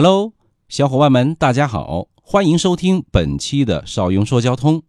[0.00, 0.32] Hello，
[0.68, 4.84] 小伙伴们，大家好，欢迎收听本期的少庸说交通。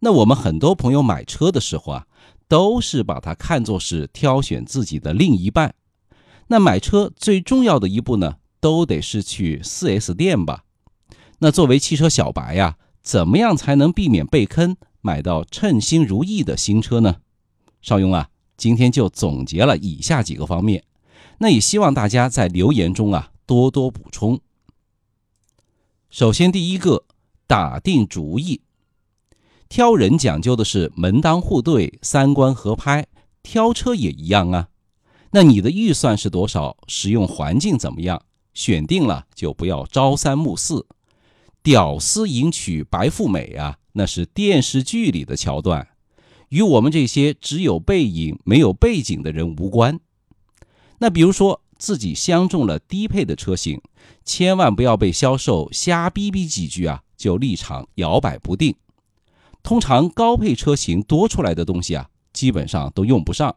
[0.00, 2.06] 那我们很多朋友买车的时候啊，
[2.48, 5.76] 都是把它看作是挑选自己的另一半。
[6.48, 10.64] 那买车最重要的一步呢，都得是去 4S 店吧？
[11.38, 17.18] 那作为汽车小白呀，怎么样才能避免被坑，买到称心如意的新车呢？
[17.80, 20.82] 少庸啊，今天就总结了以下几个方面，
[21.38, 24.38] 那也希望大家在留言中啊多多补充。
[26.10, 27.06] 首先，第一个，
[27.46, 28.60] 打定主意。
[29.70, 33.06] 挑人讲究的是门当户对、三观合拍，
[33.42, 34.68] 挑车也一样啊。
[35.30, 36.76] 那你的预算是多少？
[36.88, 38.22] 使用环境怎么样？
[38.52, 40.86] 选定了就不要朝三暮四。
[41.62, 45.88] 屌丝迎娶白富美啊，那是电视剧里的桥段，
[46.50, 49.98] 与我们这些只有背影没有背景的人无关。
[50.98, 53.80] 那比如说自己相中了低配的车型，
[54.24, 58.74] 千万不要被销售瞎逼逼几句啊，就立场摇摆不定。
[59.62, 63.54] 通常高配车型多出来的东西啊，基本上都用不上。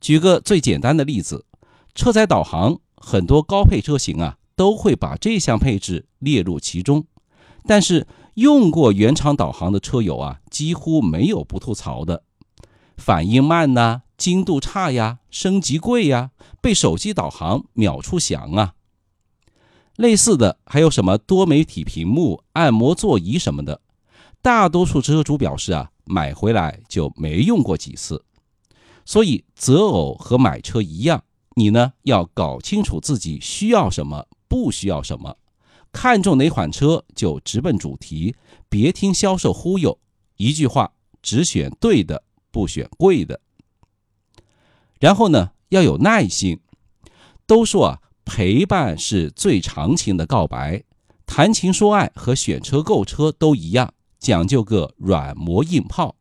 [0.00, 1.46] 举个最简单的例子，
[1.94, 7.04] 车载导航，很多高配车型啊都会把这项配置列入其中。
[7.64, 12.24] 但是用过原厂导航的车友啊，几乎没有不吐槽的。
[12.96, 18.74] 反应慢呐，精度差呀，升级贵呀，被手机导航秒出翔啊。
[19.96, 23.80] 类似的还有什么多媒体屏幕、按摩座椅什么的。
[24.40, 28.24] 大多数车主表示啊，买回来就没用过几次，
[29.04, 31.22] 所以择偶和买车一样，
[31.54, 35.36] 你呢要搞清楚自己需要什么，不需要什么，
[35.92, 38.34] 看中哪款车就直奔主题，
[38.68, 39.98] 别听销售忽悠。
[40.36, 43.40] 一句话，只选对的，不选贵的。
[45.02, 46.60] 然后呢，要有耐心。
[47.44, 50.84] 都说啊，陪伴是最长情的告白，
[51.26, 53.94] 谈情说爱和选车购车都一样。
[54.20, 56.14] 讲究个软磨硬泡，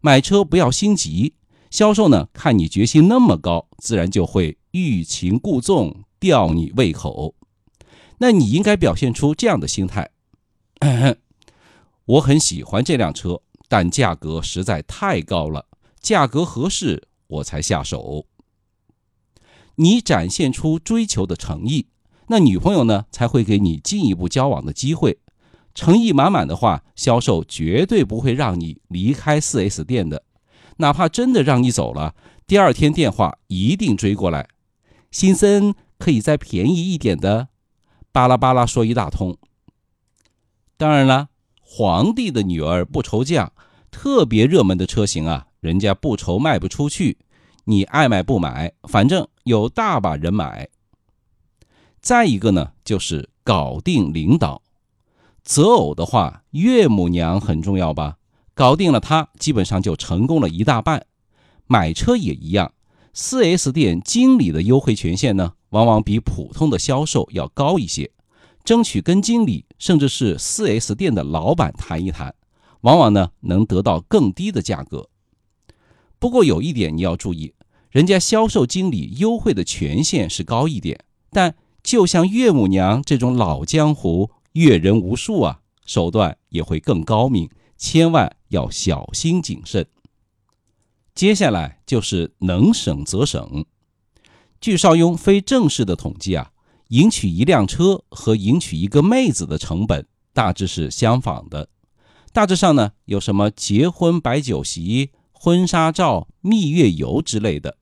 [0.00, 1.34] 买车不要心急。
[1.70, 7.34] 销售呢，看你决心那么高，自然就会欲擒故纵，吊你胃口。
[8.20, 10.10] 那你应该表现出这样的心态：
[12.06, 15.66] 我很喜欢这辆车，但价格实在太高了，
[16.00, 18.26] 价格合适我才下手。
[19.76, 21.86] 你展现出追求的诚意，
[22.28, 25.18] 那女朋友呢，才会给你进一步交往的机会。
[25.74, 30.24] 诚意满满的话，销售绝对不会让你离开 4S 店的，
[30.76, 32.14] 哪怕真的让你走了，
[32.46, 34.48] 第二天电话一定追过来。
[35.10, 37.48] 新森，可以再便宜一点的，
[38.12, 39.38] 巴拉巴拉说一大通。
[40.76, 43.52] 当然了，皇帝的女儿不愁嫁，
[43.90, 47.18] 特别热门的车型啊，人家不愁卖不出去，
[47.66, 50.68] 你爱买不买，反正有大把人买。
[52.00, 54.60] 再一个呢，就是搞定领导。
[55.44, 58.16] 择偶的话，岳母娘很重要吧？
[58.54, 61.06] 搞定了她，基本上就成功了一大半。
[61.68, 62.74] 买车也一样
[63.14, 68.10] ，4S 店经理的优惠权限呢，往往比普通的销售要高一些。
[68.64, 72.34] 争取跟经理，甚至是 4S 店的老板谈一谈，
[72.80, 75.08] 往往呢能得到更低的价格。
[76.22, 77.52] 不过有一点你要注意，
[77.90, 84.30] 人家销售经理优惠的权限是高一点，但就像岳母娘这种老江湖。
[84.52, 89.84] 阅人无数啊，手段也会更高明，千万要小心谨慎。
[91.12, 93.64] 接下来就是能省则省。
[94.60, 96.52] 据邵雍非正式的统计啊，
[96.90, 101.68] 迎娶一辆车和迎娶一个妹子的成本大致是相仿的。
[102.32, 105.10] 大致上呢，有什么结婚摆酒席、
[105.44, 107.76] 婚纱照、蜜月游之类的。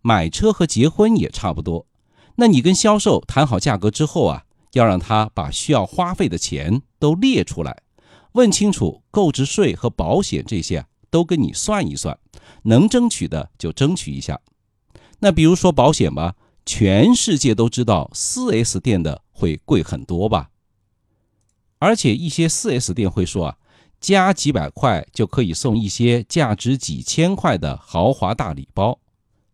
[0.00, 1.86] 买车和结婚也差不多。
[2.36, 4.44] 那你跟销售谈好价格之后啊？
[4.72, 7.82] 要让他把需要花费的钱都列出来，
[8.32, 12.18] 问清楚购置税和保险这些都跟你算一算，
[12.62, 14.40] 能争取的就争取一下。
[15.18, 20.48] 那比如说保险吧，全世界都知道 4S 店的会贵很多吧？
[21.78, 23.56] 而且一些 4S 店会说啊，
[24.00, 28.98] 加几百块就可以送一些价值几千块的豪华大礼包。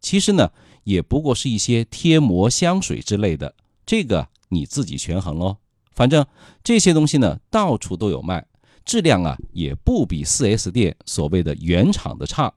[0.00, 0.50] 其实呢，
[0.84, 3.54] 也不过是一些贴膜、香水之类的，
[3.84, 4.28] 这个。
[4.52, 5.58] 你自己权衡喽，
[5.92, 6.26] 反正
[6.64, 8.48] 这些东西呢，到处都有卖，
[8.84, 12.52] 质量啊也不比 4S 店所谓的原厂的差。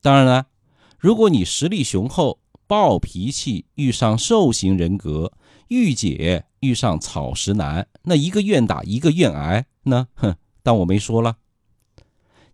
[0.00, 0.46] 当然了，
[0.96, 2.38] 如果你实力雄厚、
[2.68, 5.32] 暴脾气，遇上兽型人格，
[5.66, 11.36] 御姐遇上草食男，那一个愿打一个愿挨，那哼，当我没说了。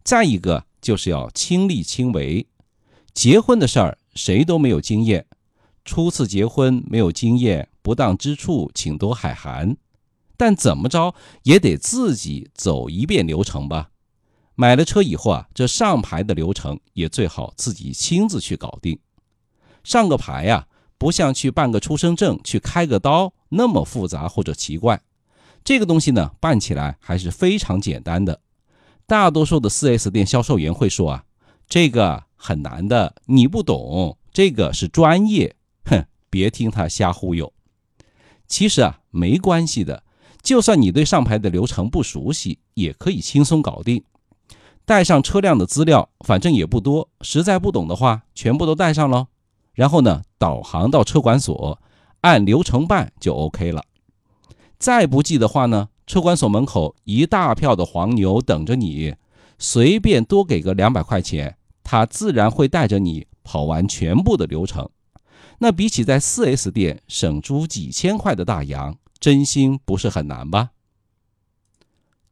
[0.05, 2.47] 再一个就是要亲力亲为，
[3.15, 5.25] 结婚的事儿谁都没有经验，
[5.83, 7.71] 初次结婚没有经验。
[7.81, 9.79] 不当之处，请多海涵。
[10.37, 11.15] 但怎么着
[11.45, 13.89] 也得自己走一遍流程吧。
[14.57, 18.99] 买了车以后啊，这上牌的流程也最好自己亲自去搞定。
[19.83, 20.67] 上个牌呀，
[20.99, 25.01] 不像去办个出生证、去开个刀那么复杂或者奇怪。
[25.65, 28.41] 这个东西呢，办起来还是非常简单的。
[29.07, 31.25] 大多数的 4S 店销售员会说啊，
[31.69, 35.55] 这个很难的，你不懂，这个是专业。
[35.85, 37.53] 哼，别听他瞎忽悠。
[38.47, 40.03] 其实啊，没关系的，
[40.43, 44.05] 就算你对上牌的流程不熟悉，也可以轻松搞定。
[44.85, 49.29] 带上车辆的资料，反正也不多，实在不懂的话，全部都带上喽。
[49.75, 51.81] 然后呢，导航到车管所，
[52.23, 53.85] 按流程办就 OK 了。
[54.83, 59.15] 再不济的话呢，车管所门口一大票的黄牛等着你，
[59.57, 64.91] 随便多给个两百块钱，他自然会带着你跑完全部的流程。
[65.61, 70.71] 那比起在 4S 店省出几千块的大洋，真心不是很难吧？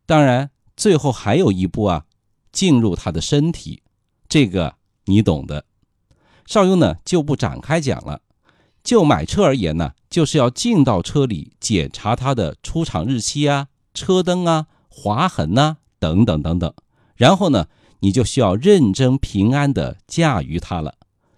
[0.05, 2.07] 当然，最后还有一步啊，
[2.51, 3.85] 进入他的身体，
[4.29, 4.75] 这个
[5.05, 5.67] 你懂的。
[6.47, 8.23] 邵雍呢就不展开讲了。
[8.83, 16.75] 就买车而言呢，就是要进到车里检查它的出厂日期啊、车灯啊、划痕呐等等等等，
[17.15, 17.69] 然后呢，
[18.01, 20.97] 你就需要认真平安的驾驭它了。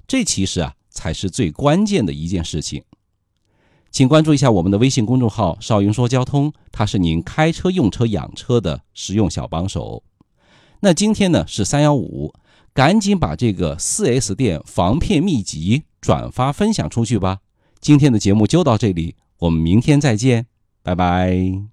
[0.09, 2.83] 这其实啊才是最关键的一件事情。
[3.91, 10.03] 请关注一下我们的微信公众号“少云说交通”，它是您开车、用车、养车的实用小帮手。
[10.81, 12.33] 那今天呢是三幺五，
[12.73, 15.83] 赶紧把这个四 S 店防骗秘籍。
[16.01, 17.39] 转发分享出去吧！
[17.83, 20.47] 今天的节目就到这里，我们明天再见，
[20.85, 21.72] 拜拜。